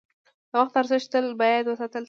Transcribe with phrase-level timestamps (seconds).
[0.49, 1.99] د وخت ارزښت تل باید وساتل شي.